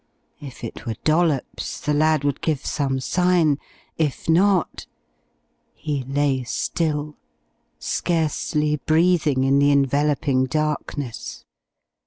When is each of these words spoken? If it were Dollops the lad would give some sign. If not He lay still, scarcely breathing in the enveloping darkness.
If 0.39 0.63
it 0.63 0.87
were 0.87 0.95
Dollops 1.03 1.79
the 1.79 1.93
lad 1.93 2.23
would 2.23 2.41
give 2.41 2.65
some 2.65 2.99
sign. 2.99 3.59
If 3.99 4.27
not 4.27 4.87
He 5.75 6.03
lay 6.05 6.41
still, 6.41 7.17
scarcely 7.77 8.77
breathing 8.77 9.43
in 9.43 9.59
the 9.59 9.69
enveloping 9.71 10.45
darkness. 10.47 11.45